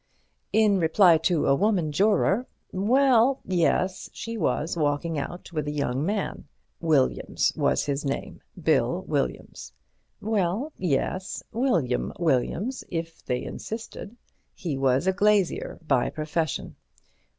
In 0.51 0.79
reply 0.79 1.19
to 1.19 1.45
a 1.45 1.53
woman 1.53 1.91
juror—well, 1.91 3.39
yes, 3.45 4.09
she 4.11 4.35
was 4.35 4.75
walking 4.75 5.19
out 5.19 5.53
with 5.53 5.67
a 5.67 5.71
young 5.71 6.03
man. 6.03 6.47
Williams 6.79 7.53
was 7.55 7.85
his 7.85 8.03
name, 8.03 8.41
Bill 8.59 9.03
Williams—well, 9.03 10.73
yes, 10.75 11.43
William 11.51 12.11
Williams, 12.17 12.83
if 12.89 13.23
they 13.23 13.43
insisted. 13.43 14.17
He 14.55 14.75
was 14.75 15.05
a 15.05 15.13
glazier 15.13 15.77
by 15.87 16.09
profession. 16.09 16.77